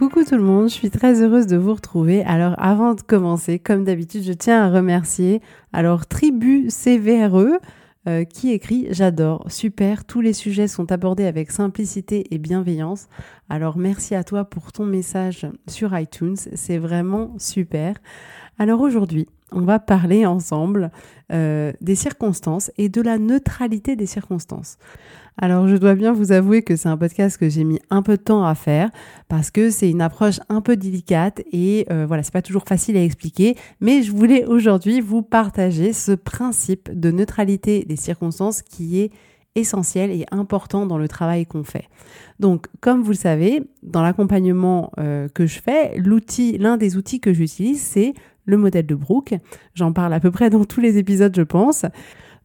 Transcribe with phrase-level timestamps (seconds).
[0.00, 2.24] Coucou tout le monde, je suis très heureuse de vous retrouver.
[2.24, 5.42] Alors avant de commencer, comme d'habitude, je tiens à remercier
[5.74, 7.60] alors Tribu CVRE
[8.08, 13.08] euh, qui écrit J'adore, super, tous les sujets sont abordés avec simplicité et bienveillance.
[13.50, 17.94] Alors merci à toi pour ton message sur iTunes, c'est vraiment super.
[18.58, 20.92] Alors aujourd'hui, on va parler ensemble
[21.30, 24.78] euh, des circonstances et de la neutralité des circonstances.
[25.36, 28.16] Alors je dois bien vous avouer que c'est un podcast que j'ai mis un peu
[28.16, 28.90] de temps à faire
[29.28, 32.96] parce que c'est une approche un peu délicate et euh, voilà, c'est pas toujours facile
[32.96, 39.00] à expliquer, mais je voulais aujourd'hui vous partager ce principe de neutralité des circonstances qui
[39.00, 39.10] est
[39.56, 41.88] essentiel et important dans le travail qu'on fait.
[42.38, 47.20] Donc, comme vous le savez, dans l'accompagnement euh, que je fais, l'outil, l'un des outils
[47.20, 48.14] que j'utilise, c'est
[48.44, 49.34] le modèle de Brooke.
[49.74, 51.84] J'en parle à peu près dans tous les épisodes, je pense.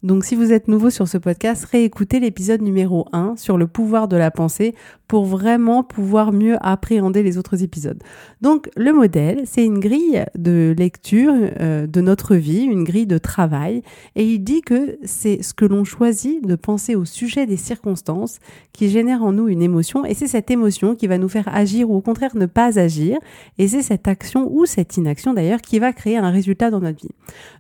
[0.04, 4.08] Donc si vous êtes nouveau sur ce podcast, réécoutez l'épisode numéro 1 sur le pouvoir
[4.08, 4.76] de la pensée
[5.08, 8.02] pour vraiment pouvoir mieux appréhender les autres épisodes.
[8.42, 13.18] Donc le modèle, c'est une grille de lecture euh, de notre vie, une grille de
[13.18, 13.82] travail,
[14.16, 18.40] et il dit que c'est ce que l'on choisit de penser au sujet des circonstances
[18.74, 21.90] qui génère en nous une émotion, et c'est cette émotion qui va nous faire agir
[21.90, 23.18] ou au contraire ne pas agir,
[23.58, 27.00] et c'est cette action ou cette inaction d'ailleurs qui va créer un résultat dans notre
[27.00, 27.14] vie.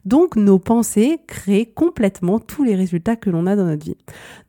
[0.05, 3.97] Donc nos pensées créent complètement tous les résultats que l'on a dans notre vie.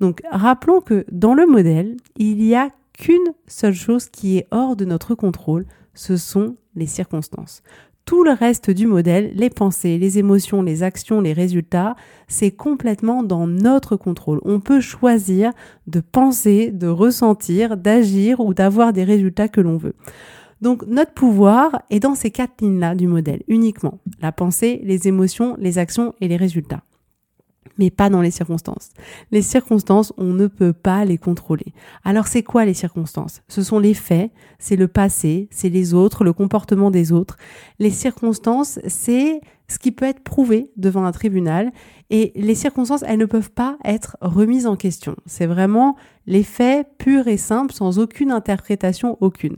[0.00, 4.76] Donc rappelons que dans le modèle, il n'y a qu'une seule chose qui est hors
[4.76, 7.62] de notre contrôle, ce sont les circonstances.
[8.04, 11.96] Tout le reste du modèle, les pensées, les émotions, les actions, les résultats,
[12.28, 14.40] c'est complètement dans notre contrôle.
[14.44, 15.50] On peut choisir
[15.88, 19.94] de penser, de ressentir, d'agir ou d'avoir des résultats que l'on veut.
[20.60, 23.98] Donc notre pouvoir est dans ces quatre lignes-là du modèle uniquement.
[24.22, 26.84] La pensée, les émotions, les actions et les résultats
[27.78, 28.90] mais pas dans les circonstances.
[29.30, 31.72] Les circonstances, on ne peut pas les contrôler.
[32.04, 33.42] Alors c'est quoi les circonstances?
[33.48, 37.36] Ce sont les faits, c'est le passé, c'est les autres, le comportement des autres.
[37.78, 41.72] Les circonstances, c'est ce qui peut être prouvé devant un tribunal
[42.10, 45.16] et les circonstances, elles ne peuvent pas être remises en question.
[45.26, 49.56] C'est vraiment les faits purs et simples sans aucune interprétation aucune.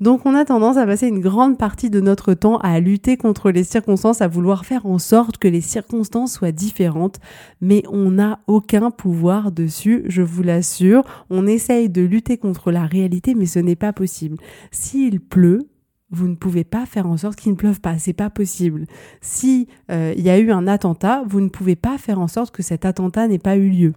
[0.00, 3.50] Donc on a tendance à passer une grande partie de notre temps à lutter contre
[3.50, 7.18] les circonstances, à vouloir faire en sorte que les circonstances soient différentes,
[7.60, 11.04] mais on n'a aucun pouvoir dessus, je vous l'assure.
[11.30, 14.36] On essaye de lutter contre la réalité, mais ce n'est pas possible.
[14.70, 15.66] S'il pleut,
[16.10, 18.86] vous ne pouvez pas faire en sorte qu'il ne pleuve pas, c'est pas possible.
[19.20, 22.54] Si euh, il y a eu un attentat, vous ne pouvez pas faire en sorte
[22.54, 23.92] que cet attentat n'ait pas eu lieu.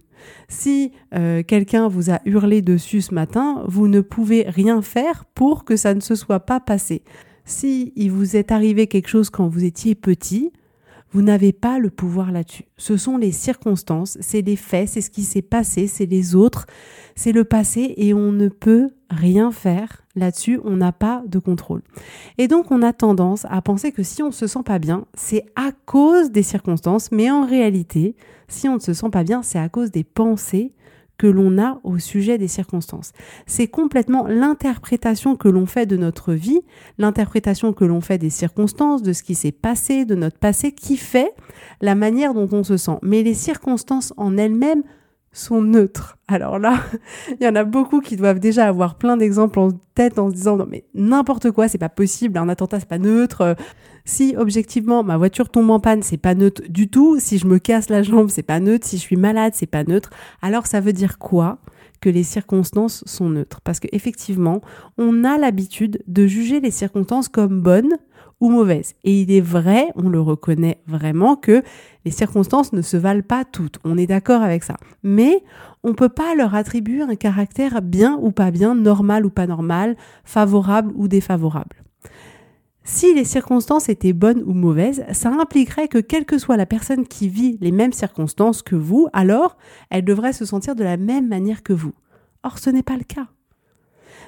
[0.48, 5.64] Si euh, quelqu'un vous a hurlé dessus ce matin, vous ne pouvez rien faire pour
[5.64, 7.02] que ça ne se soit pas passé.
[7.44, 10.52] Si il vous est arrivé quelque chose quand vous étiez petit,
[11.12, 12.64] vous n'avez pas le pouvoir là-dessus.
[12.76, 16.66] Ce sont les circonstances, c'est les faits, c'est ce qui s'est passé, c'est les autres,
[17.16, 21.82] c'est le passé et on ne peut rien faire là-dessus, on n'a pas de contrôle.
[22.38, 25.06] Et donc on a tendance à penser que si on ne se sent pas bien,
[25.14, 28.16] c'est à cause des circonstances, mais en réalité,
[28.48, 30.74] si on ne se sent pas bien, c'est à cause des pensées
[31.18, 33.12] que l'on a au sujet des circonstances.
[33.46, 36.62] C'est complètement l'interprétation que l'on fait de notre vie,
[36.98, 40.96] l'interprétation que l'on fait des circonstances, de ce qui s'est passé, de notre passé, qui
[40.96, 41.32] fait
[41.80, 42.98] la manière dont on se sent.
[43.02, 44.82] Mais les circonstances en elles-mêmes
[45.32, 46.18] sont neutres.
[46.28, 46.80] Alors là,
[47.40, 50.34] il y en a beaucoup qui doivent déjà avoir plein d'exemples en tête en se
[50.34, 53.56] disant non mais n'importe quoi, c'est pas possible, un attentat c'est pas neutre.
[54.04, 57.18] Si objectivement ma voiture tombe en panne, c'est pas neutre du tout.
[57.18, 58.86] Si je me casse la jambe, c'est pas neutre.
[58.86, 60.10] Si je suis malade, c'est pas neutre.
[60.42, 61.58] Alors ça veut dire quoi
[62.00, 63.60] que les circonstances sont neutres?
[63.62, 64.60] Parce qu'effectivement,
[64.98, 67.96] on a l'habitude de juger les circonstances comme bonnes
[68.42, 68.94] ou mauvaises.
[69.04, 71.62] Et il est vrai, on le reconnaît vraiment, que
[72.04, 73.78] les circonstances ne se valent pas toutes.
[73.84, 74.76] On est d'accord avec ça.
[75.04, 75.44] Mais
[75.84, 79.46] on ne peut pas leur attribuer un caractère bien ou pas bien, normal ou pas
[79.46, 81.84] normal, favorable ou défavorable.
[82.82, 87.06] Si les circonstances étaient bonnes ou mauvaises, ça impliquerait que quelle que soit la personne
[87.06, 89.56] qui vit les mêmes circonstances que vous, alors
[89.88, 91.94] elle devrait se sentir de la même manière que vous.
[92.42, 93.28] Or, ce n'est pas le cas.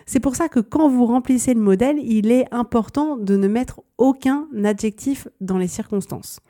[0.06, 3.80] C'est pour ça que quand vous remplissez le modèle, il est important de ne mettre
[3.98, 6.40] aucun adjectif dans les circonstances.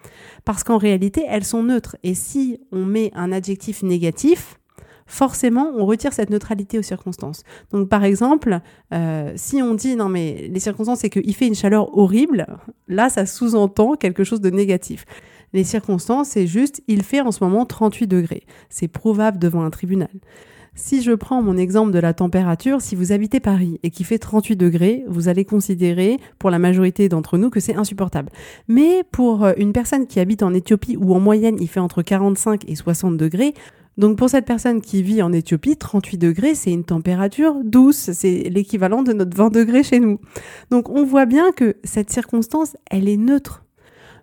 [0.44, 1.96] Parce qu'en réalité, elles sont neutres.
[2.02, 4.58] Et si on met un adjectif négatif,
[5.06, 7.42] forcément, on retire cette neutralité aux circonstances.
[7.70, 8.60] Donc, par exemple,
[8.92, 12.46] euh, si on dit non, mais les circonstances, c'est qu'il fait une chaleur horrible,
[12.88, 15.04] là, ça sous-entend quelque chose de négatif.
[15.52, 18.44] Les circonstances, c'est juste, il fait en ce moment 38 degrés.
[18.70, 20.10] C'est prouvable devant un tribunal.
[20.76, 24.18] Si je prends mon exemple de la température, si vous habitez Paris et qu'il fait
[24.18, 28.30] 38 degrés, vous allez considérer, pour la majorité d'entre nous, que c'est insupportable.
[28.66, 32.02] Mais pour euh, une personne qui habite en Éthiopie, où en moyenne il fait entre
[32.02, 33.54] 45 et 60 degrés,
[33.98, 38.48] donc pour cette personne qui vit en Éthiopie, 38 degrés, c'est une température douce, c'est
[38.50, 40.18] l'équivalent de notre 20 degrés chez nous.
[40.72, 43.64] Donc on voit bien que cette circonstance, elle est neutre.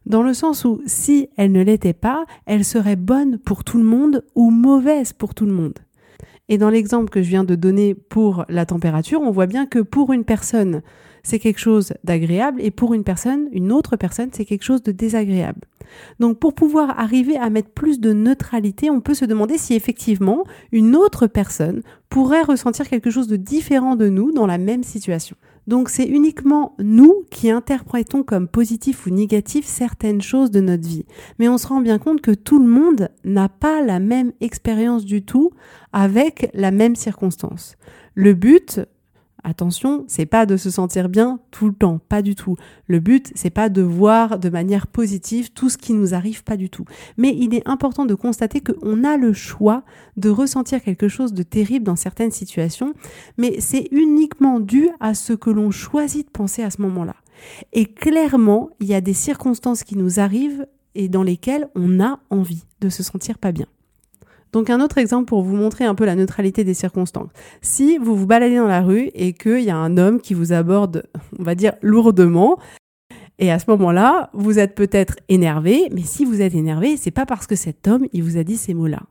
[0.05, 3.83] Dans le sens où si elle ne l'était pas, elle serait bonne pour tout le
[3.85, 5.75] monde ou mauvaise pour tout le monde.
[6.51, 9.79] Et dans l'exemple que je viens de donner pour la température, on voit bien que
[9.79, 10.81] pour une personne,
[11.23, 14.91] c'est quelque chose d'agréable et pour une personne, une autre personne, c'est quelque chose de
[14.91, 15.61] désagréable.
[16.19, 20.43] Donc pour pouvoir arriver à mettre plus de neutralité, on peut se demander si effectivement
[20.73, 25.37] une autre personne pourrait ressentir quelque chose de différent de nous dans la même situation.
[25.67, 31.05] Donc c'est uniquement nous qui interprétons comme positif ou négatif certaines choses de notre vie.
[31.39, 35.05] Mais on se rend bien compte que tout le monde n'a pas la même expérience
[35.05, 35.51] du tout
[35.93, 37.75] avec la même circonstance.
[38.15, 38.81] Le but,
[39.43, 42.57] Attention, c'est pas de se sentir bien tout le temps, pas du tout.
[42.87, 46.57] Le but, c'est pas de voir de manière positive tout ce qui nous arrive, pas
[46.57, 46.85] du tout.
[47.17, 49.83] Mais il est important de constater qu'on a le choix
[50.15, 52.93] de ressentir quelque chose de terrible dans certaines situations,
[53.37, 57.15] mais c'est uniquement dû à ce que l'on choisit de penser à ce moment-là.
[57.73, 62.19] Et clairement, il y a des circonstances qui nous arrivent et dans lesquelles on a
[62.29, 63.65] envie de se sentir pas bien.
[64.51, 67.29] Donc un autre exemple pour vous montrer un peu la neutralité des circonstances.
[67.61, 70.53] Si vous vous baladez dans la rue et qu'il y a un homme qui vous
[70.53, 71.03] aborde,
[71.39, 72.59] on va dire, lourdement,
[73.39, 77.25] et à ce moment-là, vous êtes peut-être énervé, mais si vous êtes énervé, c'est pas
[77.25, 79.01] parce que cet homme, il vous a dit ces mots-là.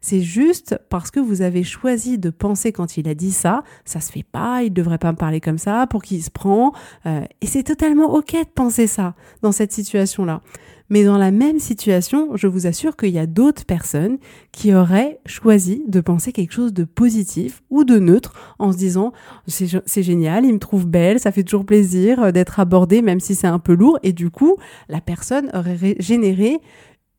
[0.00, 4.00] C'est juste parce que vous avez choisi de penser quand il a dit ça, ça
[4.00, 6.72] se fait pas, il devrait pas me parler comme ça, pour qui il se prend,
[7.06, 10.40] euh, et c'est totalement ok de penser ça dans cette situation-là.
[10.92, 14.18] Mais dans la même situation, je vous assure qu'il y a d'autres personnes
[14.52, 19.14] qui auraient choisi de penser quelque chose de positif ou de neutre en se disant
[19.46, 23.34] c'est génial, il me trouve belle, ça fait toujours plaisir euh, d'être abordée même si
[23.34, 24.58] c'est un peu lourd et du coup
[24.90, 26.60] la personne aurait généré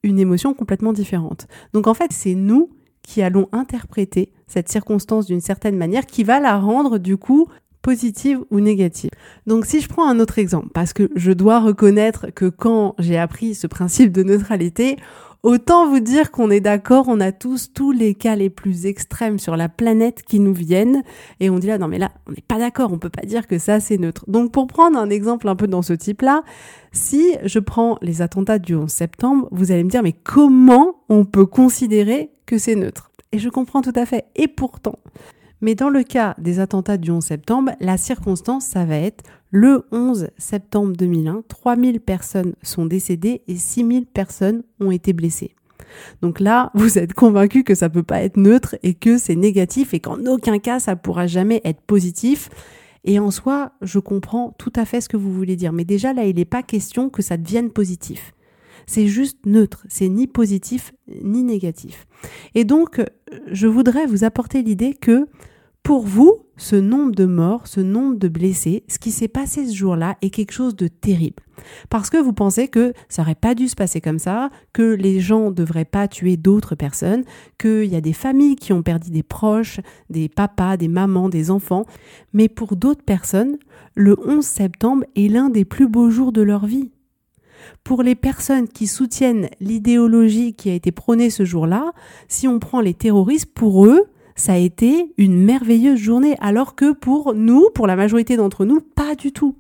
[0.03, 1.47] une émotion complètement différente.
[1.73, 2.69] Donc en fait c'est nous
[3.01, 7.47] qui allons interpréter cette circonstance d'une certaine manière qui va la rendre du coup
[7.83, 9.12] positive ou négative.
[9.45, 13.19] Donc si je prends un autre exemple, parce que je dois reconnaître que quand j'ai
[13.19, 14.97] appris ce principe de neutralité,
[15.44, 19.39] Autant vous dire qu'on est d'accord, on a tous tous les cas les plus extrêmes
[19.39, 21.03] sur la planète qui nous viennent
[21.41, 23.45] et on dit là non mais là on n'est pas d'accord, on peut pas dire
[23.45, 24.24] que ça c'est neutre.
[24.29, 26.44] Donc pour prendre un exemple un peu dans ce type-là,
[26.94, 31.25] si je prends les attentats du 11 septembre, vous allez me dire mais comment on
[31.25, 33.12] peut considérer que c'est neutre?
[33.33, 34.24] Et je comprends tout à fait.
[34.38, 34.97] Et pourtant,
[35.63, 39.86] mais dans le cas des attentats du 11 septembre, la circonstance, ça va être le
[39.93, 45.55] 11 septembre 2001, 3000 personnes sont décédées et 6000 personnes ont été blessées.
[46.22, 49.93] Donc là, vous êtes convaincu que ça peut pas être neutre et que c'est négatif
[49.93, 52.50] et qu'en aucun cas ça pourra jamais être positif.
[53.05, 55.72] Et en soi, je comprends tout à fait ce que vous voulez dire.
[55.72, 58.34] Mais déjà là, il n'est pas question que ça devienne positif.
[58.86, 62.05] C'est juste neutre, c'est ni positif ni négatif.
[62.53, 63.01] Et donc,
[63.50, 65.27] je voudrais vous apporter l'idée que
[65.83, 69.75] pour vous, ce nombre de morts, ce nombre de blessés, ce qui s'est passé ce
[69.75, 71.43] jour-là est quelque chose de terrible.
[71.89, 75.19] Parce que vous pensez que ça n'aurait pas dû se passer comme ça, que les
[75.19, 77.25] gens ne devraient pas tuer d'autres personnes,
[77.59, 81.51] qu'il y a des familles qui ont perdu des proches, des papas, des mamans, des
[81.51, 81.85] enfants.
[82.31, 83.57] Mais pour d'autres personnes,
[83.93, 86.91] le 11 septembre est l'un des plus beaux jours de leur vie.
[87.83, 91.91] Pour les personnes qui soutiennent l'idéologie qui a été prônée ce jour-là,
[92.29, 96.91] si on prend les terroristes, pour eux, ça a été une merveilleuse journée, alors que
[96.91, 99.55] pour nous, pour la majorité d'entre nous, pas du tout.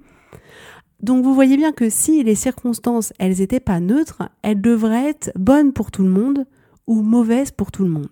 [1.01, 5.31] Donc vous voyez bien que si les circonstances, elles n'étaient pas neutres, elles devraient être
[5.35, 6.45] bonnes pour tout le monde
[6.87, 8.07] ou mauvaises pour tout le monde.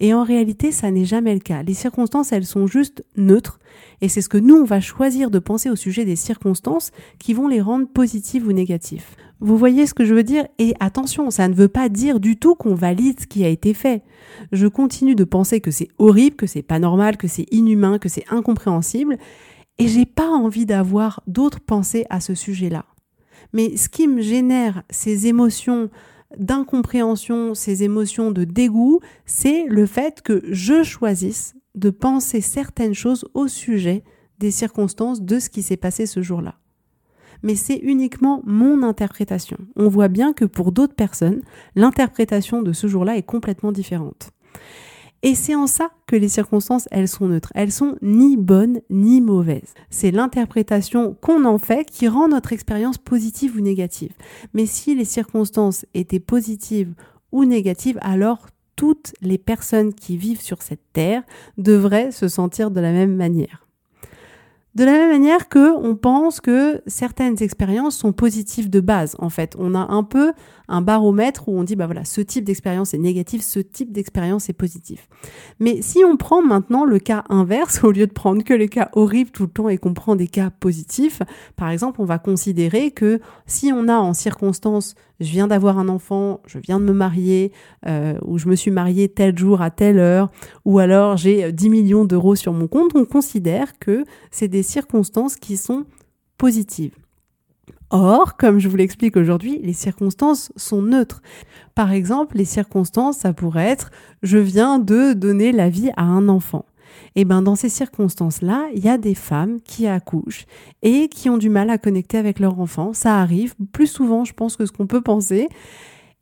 [0.00, 1.62] Et en réalité, ça n'est jamais le cas.
[1.62, 3.60] Les circonstances, elles sont juste neutres.
[4.00, 7.34] Et c'est ce que nous, on va choisir de penser au sujet des circonstances qui
[7.34, 9.04] vont les rendre positives ou négatives.
[9.40, 10.46] Vous voyez ce que je veux dire?
[10.58, 13.74] Et attention, ça ne veut pas dire du tout qu'on valide ce qui a été
[13.74, 14.02] fait.
[14.52, 18.08] Je continue de penser que c'est horrible, que c'est pas normal, que c'est inhumain, que
[18.08, 19.18] c'est incompréhensible.
[19.78, 22.86] Et j'ai pas envie d'avoir d'autres pensées à ce sujet-là.
[23.52, 25.90] Mais ce qui me génère ces émotions
[26.38, 33.26] d'incompréhension, ces émotions de dégoût, c'est le fait que je choisisse de penser certaines choses
[33.34, 34.04] au sujet
[34.38, 36.56] des circonstances de ce qui s'est passé ce jour-là.
[37.42, 39.58] Mais c'est uniquement mon interprétation.
[39.76, 41.42] On voit bien que pour d'autres personnes,
[41.74, 44.30] l'interprétation de ce jour-là est complètement différente.
[45.26, 47.50] Et c'est en ça que les circonstances, elles sont neutres.
[47.54, 49.72] Elles sont ni bonnes ni mauvaises.
[49.88, 54.12] C'est l'interprétation qu'on en fait qui rend notre expérience positive ou négative.
[54.52, 56.92] Mais si les circonstances étaient positives
[57.32, 61.22] ou négatives, alors toutes les personnes qui vivent sur cette terre
[61.56, 63.63] devraient se sentir de la même manière.
[64.74, 69.14] De la même manière que on pense que certaines expériences sont positives de base.
[69.20, 70.32] En fait, on a un peu
[70.66, 74.48] un baromètre où on dit bah voilà, ce type d'expérience est négatif, ce type d'expérience
[74.48, 75.08] est positif.
[75.60, 78.90] Mais si on prend maintenant le cas inverse au lieu de prendre que les cas
[78.94, 81.22] horribles tout le temps et qu'on prend des cas positifs,
[81.54, 85.88] par exemple, on va considérer que si on a en circonstance je viens d'avoir un
[85.88, 87.52] enfant, je viens de me marier,
[87.86, 90.30] euh, ou je me suis mariée tel jour à telle heure,
[90.64, 95.36] ou alors j'ai 10 millions d'euros sur mon compte, on considère que c'est des circonstances
[95.36, 95.84] qui sont
[96.38, 96.94] positives.
[97.90, 101.22] Or, comme je vous l'explique aujourd'hui, les circonstances sont neutres.
[101.76, 103.90] Par exemple, les circonstances, ça pourrait être
[104.22, 106.64] je viens de donner la vie à un enfant.
[107.16, 110.46] Et eh ben dans ces circonstances-là, il y a des femmes qui accouchent
[110.82, 112.92] et qui ont du mal à connecter avec leur enfant.
[112.92, 115.48] Ça arrive plus souvent, je pense, que ce qu'on peut penser.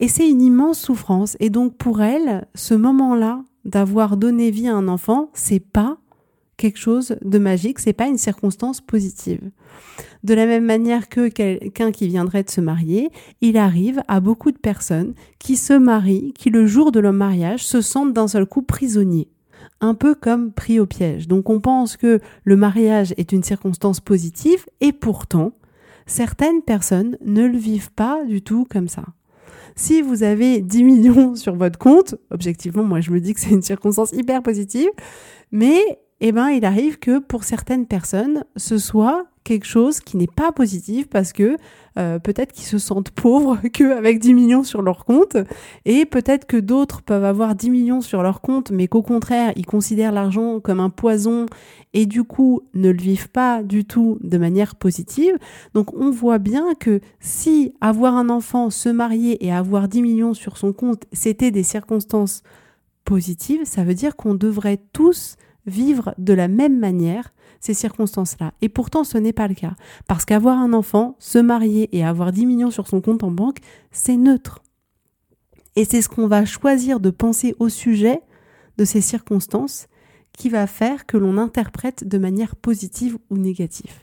[0.00, 1.34] Et c'est une immense souffrance.
[1.40, 5.96] Et donc pour elles, ce moment-là d'avoir donné vie à un enfant, c'est pas
[6.58, 9.50] quelque chose de magique, c'est pas une circonstance positive.
[10.24, 14.52] De la même manière que quelqu'un qui viendrait de se marier, il arrive à beaucoup
[14.52, 18.44] de personnes qui se marient, qui le jour de leur mariage se sentent d'un seul
[18.44, 19.28] coup prisonniers
[19.82, 21.28] un peu comme pris au piège.
[21.28, 25.52] Donc on pense que le mariage est une circonstance positive et pourtant,
[26.06, 29.04] certaines personnes ne le vivent pas du tout comme ça.
[29.74, 33.50] Si vous avez 10 millions sur votre compte, objectivement, moi je me dis que c'est
[33.50, 34.88] une circonstance hyper positive,
[35.50, 35.80] mais
[36.24, 40.52] eh ben, il arrive que pour certaines personnes, ce soit quelque chose qui n'est pas
[40.52, 41.56] positif parce que
[41.98, 45.36] euh, peut-être qu'ils se sentent pauvres qu'avec 10 millions sur leur compte
[45.84, 49.66] et peut-être que d'autres peuvent avoir 10 millions sur leur compte mais qu'au contraire ils
[49.66, 51.46] considèrent l'argent comme un poison
[51.92, 55.36] et du coup ne le vivent pas du tout de manière positive.
[55.74, 60.34] Donc on voit bien que si avoir un enfant, se marier et avoir 10 millions
[60.34, 62.44] sur son compte c'était des circonstances
[63.04, 65.34] positives, ça veut dire qu'on devrait tous
[65.66, 68.52] vivre de la même manière ces circonstances-là.
[68.60, 69.74] Et pourtant, ce n'est pas le cas.
[70.08, 73.58] Parce qu'avoir un enfant, se marier et avoir 10 millions sur son compte en banque,
[73.92, 74.62] c'est neutre.
[75.76, 78.20] Et c'est ce qu'on va choisir de penser au sujet
[78.78, 79.86] de ces circonstances
[80.32, 83.94] qui va faire que l'on interprète de manière positive ou négative.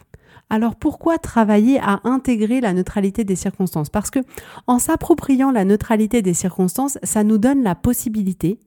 [0.50, 3.90] Alors pourquoi travailler à intégrer la neutralité des circonstances?
[3.90, 4.20] Parce que
[4.68, 8.60] en s'appropriant la neutralité des circonstances, ça nous donne la possibilité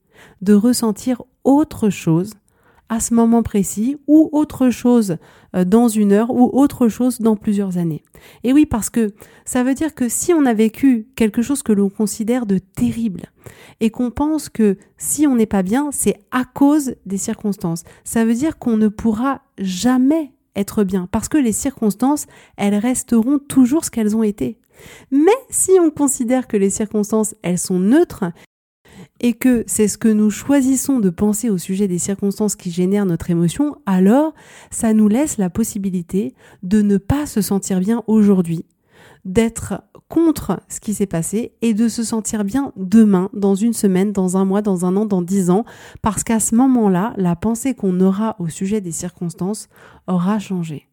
[0.42, 2.34] de ressentir autre chose
[2.92, 5.16] à ce moment précis ou autre chose
[5.56, 8.04] euh, dans une heure ou autre chose dans plusieurs années.
[8.44, 9.14] Et oui, parce que
[9.46, 13.32] ça veut dire que si on a vécu quelque chose que l'on considère de terrible
[13.80, 18.26] et qu'on pense que si on n'est pas bien, c'est à cause des circonstances, ça
[18.26, 22.26] veut dire qu'on ne pourra jamais être bien parce que les circonstances,
[22.58, 24.58] elles resteront toujours ce qu'elles ont été.
[25.10, 28.24] Mais si on considère que les circonstances, elles sont neutres
[29.22, 33.06] et que c'est ce que nous choisissons de penser au sujet des circonstances qui génèrent
[33.06, 34.34] notre émotion, alors
[34.70, 38.66] ça nous laisse la possibilité de ne pas se sentir bien aujourd'hui,
[39.24, 44.12] d'être contre ce qui s'est passé et de se sentir bien demain, dans une semaine,
[44.12, 45.64] dans un mois, dans un an, dans dix ans,
[46.02, 49.68] parce qu'à ce moment-là, la pensée qu'on aura au sujet des circonstances
[50.06, 50.91] aura changé.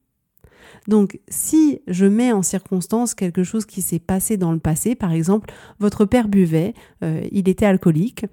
[0.87, 5.11] Donc, si je mets en circonstance quelque chose qui s'est passé dans le passé, par
[5.11, 6.73] exemple, votre père buvait,
[7.03, 8.25] euh, il était alcoolique,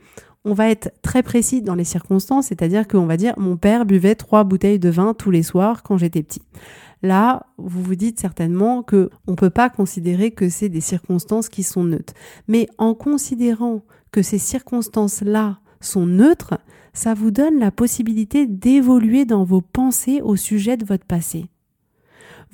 [0.44, 4.14] on va être très précis dans les circonstances, c'est-à-dire qu'on va dire mon père buvait
[4.14, 6.42] trois bouteilles de vin tous les soirs quand j'étais petit.
[7.02, 11.64] Là, vous vous dites certainement que on peut pas considérer que c'est des circonstances qui
[11.64, 12.14] sont neutres.
[12.46, 16.58] Mais en considérant que ces circonstances-là sont neutres,
[16.92, 21.46] ça vous donne la possibilité d'évoluer dans vos pensées au sujet de votre passé.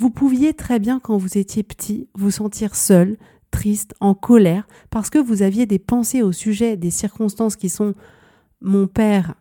[0.03, 3.17] Vous pouviez très bien, quand vous étiez petit, vous sentir seul,
[3.53, 7.95] triste, en colère, parce que vous aviez des pensées au sujet des circonstances qui sont
[8.61, 9.37] mon père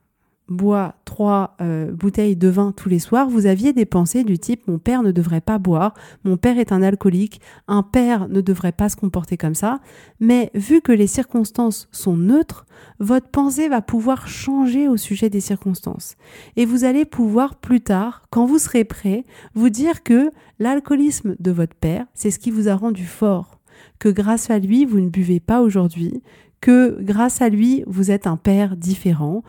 [0.51, 4.67] boit trois euh, bouteilles de vin tous les soirs, vous aviez des pensées du type
[4.67, 5.93] mon père ne devrait pas boire,
[6.24, 9.79] mon père est un alcoolique, un père ne devrait pas se comporter comme ça.
[10.20, 12.65] Mais vu que les circonstances sont neutres,
[13.00, 16.15] votre pensée va pouvoir changer au sujet des circonstances.
[16.55, 21.51] Et vous allez pouvoir plus tard, quand vous serez prêt, vous dire que l'alcoolisme de
[21.51, 23.60] votre père, c'est ce qui vous a rendu fort,
[24.00, 26.22] que grâce à lui, vous ne buvez pas aujourd'hui,
[26.62, 29.43] que grâce à lui, vous êtes un père différent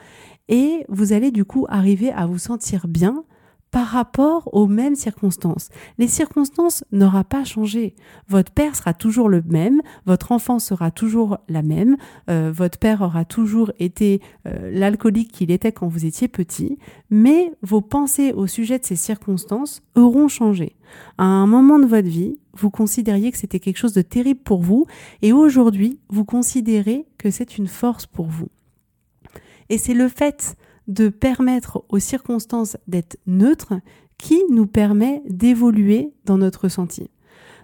[0.53, 3.25] et vous allez du coup arriver à vous sentir bien
[3.71, 5.71] par rapport aux mêmes circonstances.
[5.97, 7.95] Les circonstances n'auront pas changé.
[8.29, 11.97] Votre père sera toujours le même, votre enfant sera toujours la même,
[12.29, 16.79] euh, votre père aura toujours été euh, l'alcoolique qu'il était quand vous étiez petit,
[17.09, 20.77] mais vos pensées au sujet de ces circonstances auront changé.
[21.17, 24.61] À un moment de votre vie, vous considériez que c'était quelque chose de terrible pour
[24.61, 24.85] vous,
[25.23, 28.49] et aujourd'hui, vous considérez que c'est une force pour vous.
[29.73, 30.55] Et c'est le fait
[30.87, 33.73] de permettre aux circonstances d'être neutres
[34.19, 37.09] qui nous permet d'évoluer dans notre ressenti.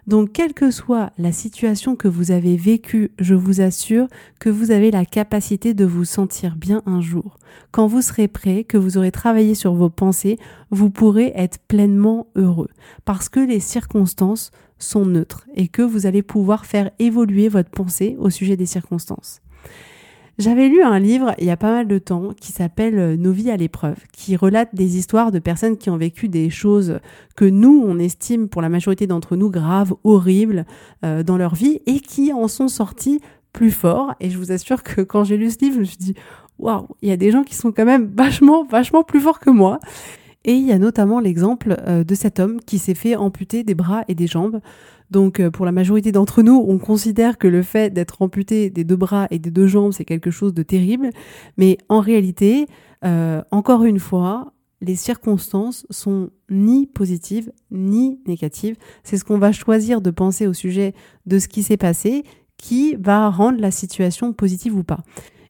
[0.07, 4.09] Donc, quelle que soit la situation que vous avez vécue, je vous assure
[4.41, 7.37] que vous avez la capacité de vous sentir bien un jour.
[7.73, 10.39] Quand vous serez prêt, que vous aurez travaillé sur vos pensées,
[10.71, 12.71] vous pourrez être pleinement heureux.
[13.05, 18.17] Parce que les circonstances sont neutres et que vous allez pouvoir faire évoluer votre pensée
[18.19, 19.43] au sujet des circonstances.
[20.39, 23.33] J'avais lu un livre il y a pas mal de temps qui s'appelle euh, Nos
[23.33, 27.01] vies à l'épreuve, qui relate des histoires de personnes qui ont vécu des choses
[27.35, 30.65] que nous, on estime pour la majorité d'entre nous graves, horribles
[31.05, 33.21] euh, dans leur vie et qui en sont sortis
[33.53, 34.15] plus forts.
[34.21, 36.15] Et je vous assure que quand j'ai lu ce livre, je me suis dit,
[36.61, 39.51] waouh, il y a des gens qui sont quand même vachement, vachement plus forts que
[39.51, 39.81] moi.
[40.45, 43.75] Et il y a notamment l'exemple euh, de cet homme qui s'est fait amputer des
[43.75, 44.61] bras et des jambes
[45.11, 48.85] donc euh, pour la majorité d'entre nous, on considère que le fait d'être amputé des
[48.85, 51.11] deux bras et des deux jambes, c'est quelque chose de terrible.
[51.57, 52.67] Mais en réalité,
[53.05, 58.77] euh, encore une fois, les circonstances sont ni positives ni négatives.
[59.03, 60.95] C'est ce qu'on va choisir de penser au sujet
[61.27, 62.25] de ce qui s'est passé
[62.59, 65.01] qui va rendre la situation positive ou pas.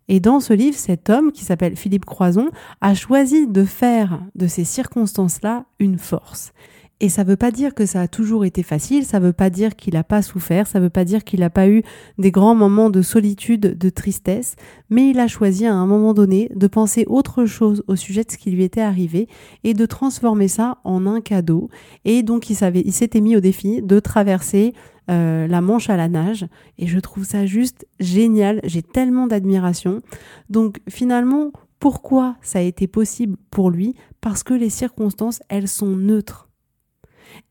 [0.09, 2.49] Et dans ce livre, cet homme, qui s'appelle Philippe Croison,
[2.81, 6.53] a choisi de faire de ces circonstances-là une force.
[7.01, 9.33] Et ça ne veut pas dire que ça a toujours été facile, ça ne veut
[9.33, 11.83] pas dire qu'il n'a pas souffert, ça ne veut pas dire qu'il n'a pas eu
[12.19, 14.57] des grands moments de solitude, de tristesse,
[14.91, 18.33] mais il a choisi à un moment donné de penser autre chose au sujet de
[18.33, 19.29] ce qui lui était arrivé
[19.63, 21.69] et de transformer ça en un cadeau.
[22.05, 22.57] Et donc il,
[22.93, 24.73] s'était mis au défi de traverser
[25.09, 26.47] euh, la Manche à la nage
[26.79, 30.03] et je trouve ça juste génial, j'ai tellement d'admiration.
[30.51, 33.95] Donc finalement, pourquoi ça a été possible pour lui?
[34.21, 36.48] Parce que les circonstances, elles sont neutres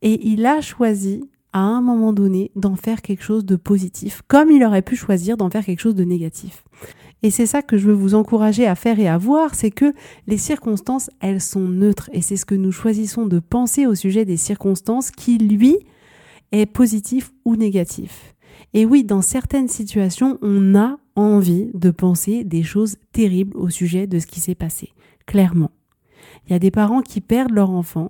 [0.02, 4.52] et il a choisi à un moment donné d'en faire quelque chose de positif, comme
[4.52, 6.64] il aurait pu choisir d'en faire quelque chose de négatif.
[7.24, 9.92] Et c'est ça que je veux vous encourager à faire et à voir, c'est que
[10.28, 12.10] les circonstances, elles sont neutres.
[12.14, 15.78] Et c'est ce que nous choisissons de penser au sujet des circonstances qui, lui,
[16.52, 18.36] est positif ou négatif.
[18.74, 24.06] Et oui, dans certaines situations, on a envie de penser des choses terribles au sujet
[24.06, 24.92] de ce qui s'est passé,
[25.26, 25.72] clairement.
[26.48, 28.10] Il y a des parents qui perdent leur enfant,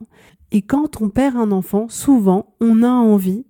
[0.52, 3.46] et quand on perd un enfant, souvent, on a envie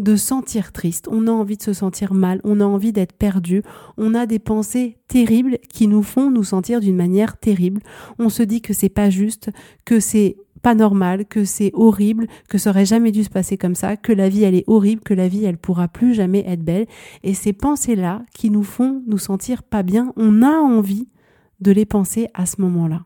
[0.00, 3.62] de sentir triste, on a envie de se sentir mal, on a envie d'être perdu,
[3.98, 7.82] on a des pensées terribles qui nous font nous sentir d'une manière terrible.
[8.18, 9.50] On se dit que c'est pas juste,
[9.84, 13.74] que c'est pas normal, que c'est horrible, que ça aurait jamais dû se passer comme
[13.74, 16.64] ça, que la vie elle est horrible, que la vie elle pourra plus jamais être
[16.64, 16.86] belle.
[17.22, 21.08] Et ces pensées-là qui nous font nous sentir pas bien, on a envie
[21.60, 23.04] de les penser à ce moment-là.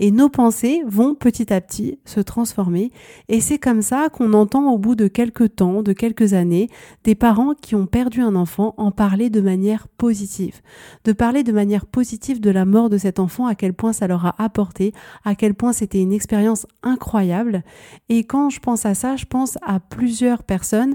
[0.00, 2.92] Et nos pensées vont petit à petit se transformer.
[3.28, 6.68] Et c'est comme ça qu'on entend au bout de quelques temps, de quelques années,
[7.02, 10.60] des parents qui ont perdu un enfant en parler de manière positive.
[11.04, 14.06] De parler de manière positive de la mort de cet enfant, à quel point ça
[14.06, 14.92] leur a apporté,
[15.24, 17.64] à quel point c'était une expérience incroyable.
[18.08, 20.94] Et quand je pense à ça, je pense à plusieurs personnes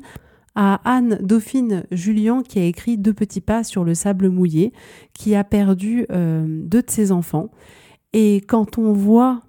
[0.56, 4.71] à Anne Dauphine Julien qui a écrit Deux petits pas sur le sable mouillé,
[5.13, 7.49] qui a perdu euh, deux de ses enfants
[8.13, 9.41] et quand on voit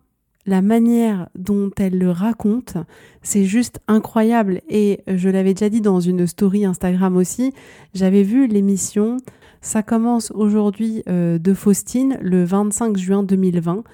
[0.47, 2.77] la manière dont elle le raconte,
[3.23, 4.61] c'est juste incroyable.
[4.69, 7.53] Et je l'avais déjà dit dans une story Instagram aussi,
[7.95, 9.19] j'avais vu l'émission
[9.63, 13.85] Ça commence aujourd'hui euh, de Faustine le 25 juin 2020.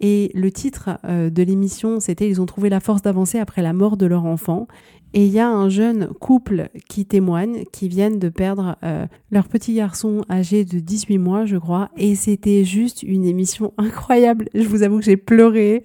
[0.00, 3.72] Et le titre euh, de l'émission, c'était Ils ont trouvé la force d'avancer après la
[3.72, 4.66] mort de leur enfant.
[5.12, 9.48] Et il y a un jeune couple qui témoigne, qui viennent de perdre euh, leur
[9.48, 11.90] petit garçon âgé de 18 mois, je crois.
[11.96, 14.48] Et c'était juste une émission incroyable.
[14.54, 15.82] Je vous avoue que j'ai pleuré.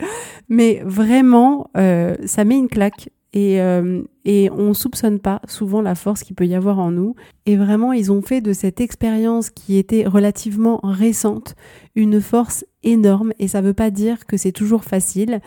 [0.48, 3.10] Mais vraiment, euh, ça met une claque.
[3.34, 7.16] et, euh, et on soupçonne pas souvent la force qu'il peut y avoir en nous.
[7.46, 11.56] Et vraiment, ils ont fait de cette expérience qui était relativement récente
[11.96, 13.34] une force énorme.
[13.40, 15.42] Et ça veut pas dire que c'est toujours facile,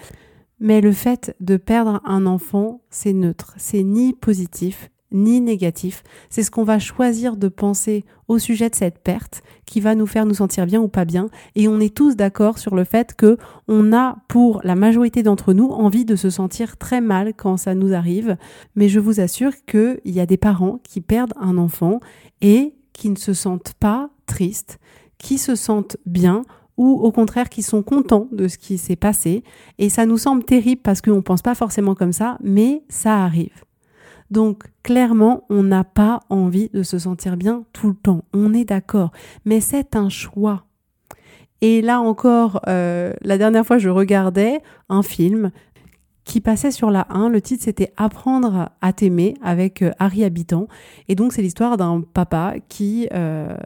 [0.60, 3.54] mais le fait de perdre un enfant, c'est neutre.
[3.56, 6.02] C'est ni positif ni négatif.
[6.28, 10.06] C'est ce qu'on va choisir de penser au sujet de cette perte qui va nous
[10.06, 11.28] faire nous sentir bien ou pas bien.
[11.54, 15.52] Et on est tous d'accord sur le fait que on a, pour la majorité d'entre
[15.52, 18.36] nous, envie de se sentir très mal quand ça nous arrive.
[18.74, 22.00] Mais je vous assure qu'il y a des parents qui perdent un enfant
[22.40, 24.78] et qui ne se sentent pas tristes,
[25.18, 26.42] qui se sentent bien
[26.78, 29.44] ou au contraire qui sont contents de ce qui s'est passé.
[29.78, 33.22] Et ça nous semble terrible parce qu'on ne pense pas forcément comme ça, mais ça
[33.22, 33.64] arrive.
[34.30, 38.24] Donc clairement, on n'a pas envie de se sentir bien tout le temps.
[38.32, 39.10] On est d'accord.
[39.44, 40.64] Mais c'est un choix.
[41.60, 45.50] Et là encore, euh, la dernière fois, je regardais un film
[46.28, 47.30] qui passait sur la 1.
[47.30, 50.68] Le titre, c'était Apprendre à t'aimer avec euh, Harry Habitant.
[51.08, 53.56] Et donc, c'est l'histoire d'un papa qui euh,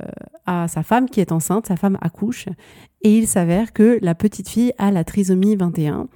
[0.47, 2.47] a sa femme qui est enceinte, sa femme accouche.
[3.03, 6.07] Et il s'avère que la petite fille a la trisomie 21.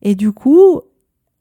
[0.00, 0.80] Et du coup,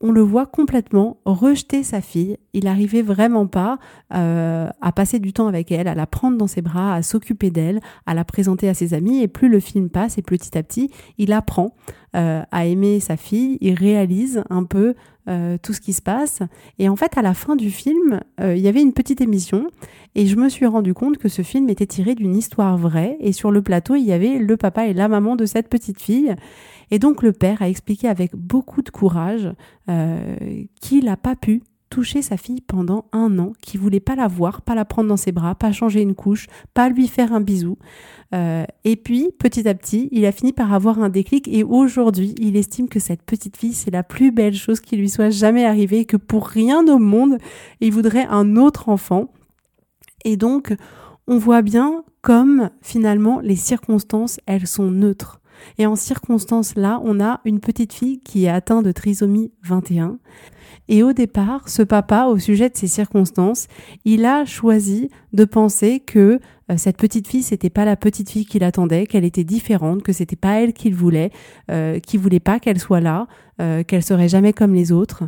[0.01, 2.37] on le voit complètement rejeter sa fille.
[2.53, 3.79] Il n'arrivait vraiment pas
[4.13, 7.51] euh, à passer du temps avec elle, à la prendre dans ses bras, à s'occuper
[7.51, 9.21] d'elle, à la présenter à ses amis.
[9.21, 11.75] Et plus le film passe, et petit à petit, il apprend
[12.15, 13.57] euh, à aimer sa fille.
[13.59, 14.95] Il réalise un peu
[15.27, 16.39] euh, tout ce qui se passe.
[16.79, 19.67] Et en fait, à la fin du film, il y avait une petite émission.
[20.15, 23.17] Et je me suis rendu compte que ce film était tiré d'une histoire vraie.
[23.19, 26.01] Et sur le plateau, il y avait le papa et la maman de cette petite
[26.01, 26.35] fille.
[26.91, 29.51] Et donc le père a expliqué avec beaucoup de courage
[29.89, 30.35] euh,
[30.81, 34.61] qu'il n'a pas pu toucher sa fille pendant un an, qu'il voulait pas la voir,
[34.61, 37.77] pas la prendre dans ses bras, pas changer une couche, pas lui faire un bisou.
[38.33, 42.35] Euh, et puis, petit à petit, il a fini par avoir un déclic et aujourd'hui,
[42.37, 45.65] il estime que cette petite fille, c'est la plus belle chose qui lui soit jamais
[45.65, 47.37] arrivée et que pour rien au monde,
[47.81, 49.31] il voudrait un autre enfant.
[50.25, 50.75] Et donc,
[51.27, 55.38] on voit bien comme finalement les circonstances, elles sont neutres.
[55.77, 60.17] Et en circonstance là, on a une petite fille qui est atteinte de trisomie 21.
[60.87, 63.67] Et au départ, ce papa, au sujet de ces circonstances,
[64.05, 66.39] il a choisi de penser que
[66.71, 70.13] euh, cette petite fille, c'était pas la petite fille qu'il attendait, qu'elle était différente, que
[70.13, 71.31] c'était pas elle qu'il voulait,
[71.69, 73.27] euh, qu'il voulait pas qu'elle soit là,
[73.61, 75.23] euh, qu'elle serait jamais comme les autres,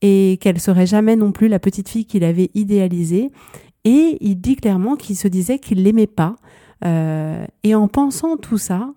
[0.00, 3.30] et qu'elle serait jamais non plus la petite fille qu'il avait idéalisée.
[3.84, 6.36] Et il dit clairement qu'il se disait qu'il l'aimait pas.
[6.84, 8.92] Euh, et en pensant tout ça,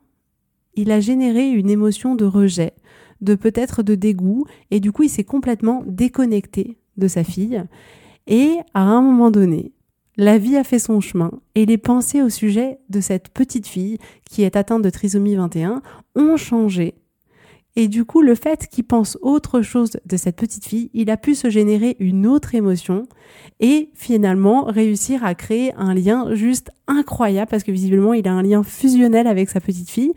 [0.76, 2.74] il a généré une émotion de rejet,
[3.22, 7.64] de peut-être de dégoût, et du coup il s'est complètement déconnecté de sa fille.
[8.28, 9.72] Et à un moment donné,
[10.18, 13.98] la vie a fait son chemin et les pensées au sujet de cette petite fille
[14.30, 15.82] qui est atteinte de trisomie 21
[16.16, 16.96] ont changé.
[17.78, 21.18] Et du coup, le fait qu'il pense autre chose de cette petite fille, il a
[21.18, 23.08] pu se générer une autre émotion
[23.60, 28.44] et finalement réussir à créer un lien juste incroyable parce que visiblement, il a un
[28.44, 30.14] lien fusionnel avec sa petite fille.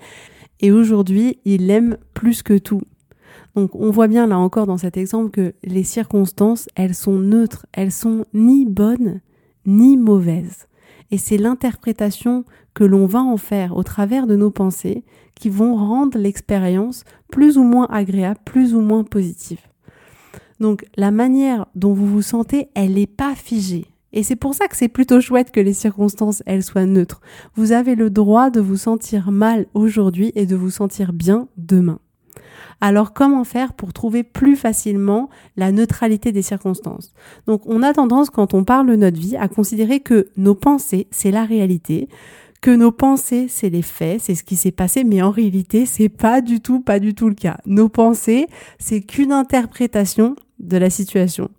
[0.60, 2.82] Et aujourd'hui, il l'aime plus que tout.
[3.54, 7.66] Donc on voit bien là encore dans cet exemple que les circonstances, elles sont neutres,
[7.72, 9.20] elles sont ni bonnes
[9.66, 10.66] ni mauvaises.
[11.10, 12.44] Et c'est l'interprétation
[12.74, 17.58] que l'on va en faire au travers de nos pensées qui vont rendre l'expérience plus
[17.58, 19.60] ou moins agréable, plus ou moins positive.
[20.60, 23.86] Donc la manière dont vous vous sentez, elle n'est pas figée.
[24.12, 27.20] Et c'est pour ça que c'est plutôt chouette que les circonstances, elles soient neutres.
[27.54, 31.98] Vous avez le droit de vous sentir mal aujourd'hui et de vous sentir bien demain.
[32.80, 37.12] Alors comment faire pour trouver plus facilement la neutralité des circonstances?
[37.46, 41.08] Donc on a tendance quand on parle de notre vie à considérer que nos pensées,
[41.10, 42.08] c'est la réalité,
[42.60, 46.08] que nos pensées, c'est les faits, c'est ce qui s'est passé, mais en réalité, c'est
[46.08, 47.58] pas du tout, pas du tout le cas.
[47.66, 48.46] Nos pensées,
[48.78, 51.50] c'est qu'une interprétation de la situation.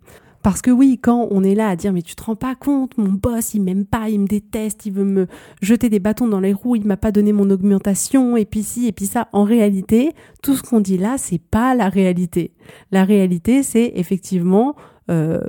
[0.42, 2.96] Parce que oui, quand on est là à dire mais tu te rends pas compte,
[2.96, 5.26] mon boss il m'aime pas, il me déteste, il veut me
[5.60, 8.86] jeter des bâtons dans les roues, il m'a pas donné mon augmentation et puis ci
[8.86, 12.54] et puis ça, en réalité, tout ce qu'on dit là, c'est pas la réalité.
[12.90, 14.76] La réalité, c'est effectivement
[15.10, 15.40] euh,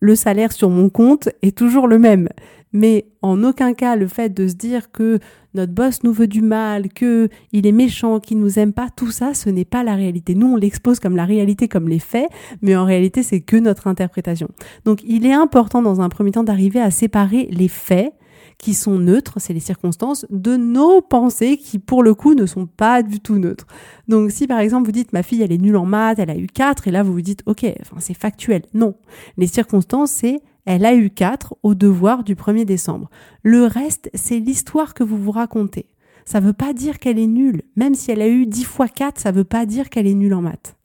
[0.00, 2.28] le salaire sur mon compte est toujours le même.
[2.72, 5.18] Mais en aucun cas le fait de se dire que
[5.54, 9.10] notre boss nous veut du mal, que il est méchant, qu'il nous aime pas, tout
[9.10, 10.34] ça, ce n'est pas la réalité.
[10.34, 12.28] Nous, on l'expose comme la réalité, comme les faits,
[12.62, 14.48] mais en réalité, c'est que notre interprétation.
[14.84, 18.12] Donc, il est important dans un premier temps d'arriver à séparer les faits
[18.58, 22.66] qui sont neutres, c'est les circonstances, de nos pensées qui, pour le coup, ne sont
[22.66, 23.66] pas du tout neutres.
[24.06, 26.36] Donc, si par exemple vous dites ma fille, elle est nulle en maths, elle a
[26.36, 27.66] eu 4, et là vous vous dites, ok,
[27.98, 28.62] c'est factuel.
[28.74, 28.94] Non.
[29.38, 33.10] Les circonstances, c'est elle a eu 4 au devoir du 1er décembre.
[33.42, 35.86] Le reste, c'est l'histoire que vous vous racontez.
[36.24, 37.62] Ça ne veut pas dire qu'elle est nulle.
[37.76, 40.14] Même si elle a eu 10 fois 4, ça ne veut pas dire qu'elle est
[40.14, 40.76] nulle en maths.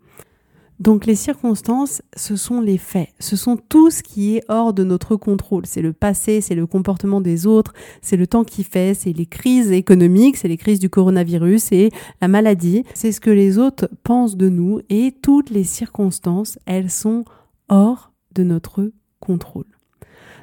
[0.80, 4.84] Donc les circonstances, ce sont les faits, ce sont tout ce qui est hors de
[4.84, 5.66] notre contrôle.
[5.66, 9.26] C'est le passé, c'est le comportement des autres, c'est le temps qui fait, c'est les
[9.26, 13.90] crises économiques, c'est les crises du coronavirus, c'est la maladie, c'est ce que les autres
[14.04, 17.24] pensent de nous et toutes les circonstances, elles sont
[17.70, 18.92] hors de notre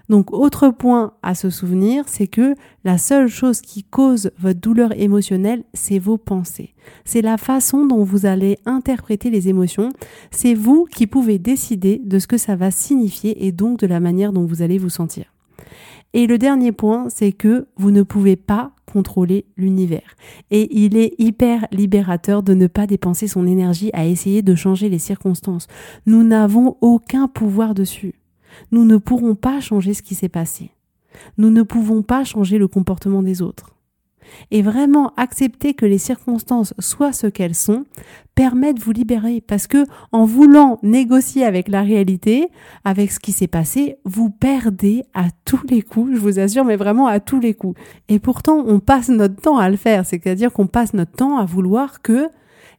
[0.08, 4.92] Donc autre point à se souvenir, c'est que la seule chose qui cause votre douleur
[4.98, 6.74] émotionnelle, c'est vos pensées.
[7.04, 9.90] C'est la façon dont vous allez interpréter les émotions.
[10.30, 14.00] C'est vous qui pouvez décider de ce que ça va signifier et donc de la
[14.00, 15.32] manière dont vous allez vous sentir.
[16.14, 20.14] Et le dernier point, c'est que vous ne pouvez pas contrôler l'univers.
[20.50, 24.90] Et il est hyper libérateur de ne pas dépenser son énergie à essayer de changer
[24.90, 25.68] les circonstances.
[26.04, 28.21] Nous n'avons aucun pouvoir dessus.
[28.70, 30.70] Nous ne pourrons pas changer ce qui s'est passé.
[31.38, 33.74] Nous ne pouvons pas changer le comportement des autres.
[34.50, 37.84] Et vraiment accepter que les circonstances soient ce qu'elles sont
[38.34, 42.48] permet de vous libérer parce que en voulant négocier avec la réalité,
[42.84, 46.76] avec ce qui s'est passé, vous perdez à tous les coups, je vous assure, mais
[46.76, 47.78] vraiment à tous les coups.
[48.08, 51.44] Et pourtant, on passe notre temps à le faire, c'est-à-dire qu'on passe notre temps à
[51.44, 52.28] vouloir que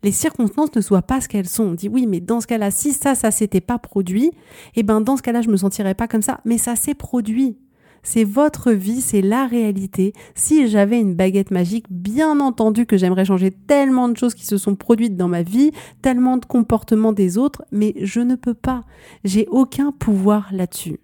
[0.03, 1.63] les circonstances ne soient pas ce qu'elles sont.
[1.63, 4.31] On dit oui, mais dans ce cas-là, si ça, ça s'était pas produit,
[4.75, 6.41] eh ben dans ce cas-là, je me sentirais pas comme ça.
[6.45, 7.57] Mais ça s'est produit.
[8.03, 10.13] C'est votre vie, c'est la réalité.
[10.35, 14.57] Si j'avais une baguette magique, bien entendu que j'aimerais changer tellement de choses qui se
[14.57, 18.83] sont produites dans ma vie, tellement de comportements des autres, mais je ne peux pas.
[19.23, 20.99] J'ai aucun pouvoir là-dessus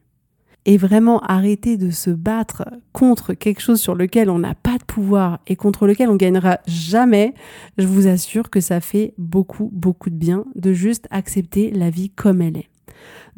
[0.66, 4.84] et vraiment arrêter de se battre contre quelque chose sur lequel on n'a pas de
[4.84, 7.34] pouvoir et contre lequel on gagnera jamais,
[7.78, 12.10] je vous assure que ça fait beaucoup, beaucoup de bien de juste accepter la vie
[12.10, 12.70] comme elle est.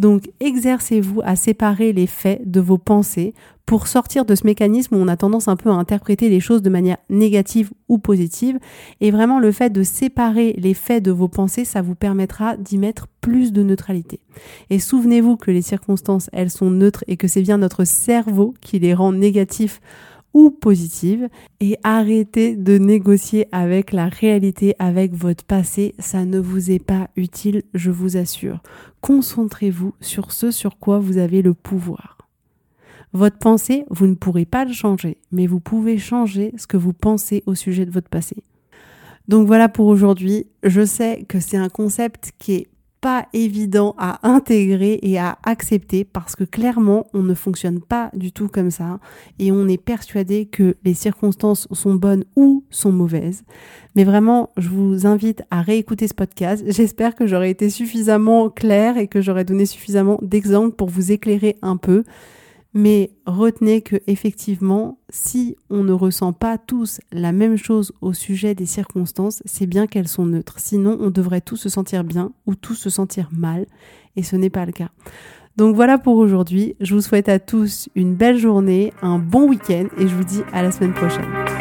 [0.02, 3.36] Donc exercez-vous à séparer les faits de vos pensées
[3.68, 6.64] pour sortir de ce mécanisme où on a tendance un peu à interpréter les choses
[6.64, 8.58] de manière négative ou positive.
[9.00, 12.80] Et vraiment le fait de séparer les faits de vos pensées, ça vous permettra d'y
[12.80, 14.22] mettre plus de neutralité.
[14.72, 18.80] Et souvenez-vous que les circonstances, elles sont neutres et que c'est bien notre cerveau qui
[18.80, 19.82] les rend négatifs
[20.34, 21.28] ou positive
[21.60, 25.94] et arrêtez de négocier avec la réalité, avec votre passé.
[26.00, 28.62] Ça ne vous est pas utile, je vous assure.
[29.02, 32.18] Concentrez-vous sur ce sur quoi vous avez le pouvoir.
[33.14, 36.94] Votre pensée, vous ne pourrez pas le changer, mais vous pouvez changer ce que vous
[36.94, 38.44] pensez au sujet de votre passé.
[39.28, 40.48] Donc voilà pour aujourd'hui.
[40.64, 42.68] Je sais que c'est un concept qui est
[43.02, 48.32] pas évident à intégrer et à accepter parce que clairement on ne fonctionne pas du
[48.32, 49.00] tout comme ça
[49.40, 53.44] et on est persuadé que les circonstances sont bonnes ou sont mauvaises.
[53.96, 56.64] Mais vraiment, je vous invite à réécouter ce podcast.
[56.68, 61.58] J'espère que j'aurai été suffisamment claire et que j'aurai donné suffisamment d'exemples pour vous éclairer
[61.62, 62.04] un peu.
[62.74, 68.56] Mais retenez que effectivement, si on ne ressent pas tous la même chose au sujet
[68.56, 70.60] des circonstances, c'est bien qu'elles sont neutres.
[70.60, 73.66] Sinon, on devrait tous se sentir bien ou tous se sentir mal,
[74.16, 74.90] et ce n'est pas le cas.
[75.58, 76.76] Donc voilà pour aujourd'hui.
[76.80, 80.42] Je vous souhaite à tous une belle journée, un bon week-end, et je vous dis
[80.54, 81.61] à la semaine prochaine.